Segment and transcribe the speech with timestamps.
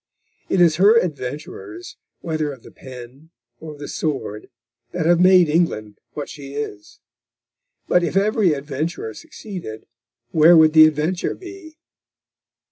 [0.49, 4.49] It is her adventurers, whether of the pen or of the sword,
[4.93, 6.99] that have made England what she is.
[7.87, 9.85] But if every adventurer succeeded,
[10.31, 11.77] where would the adventure be?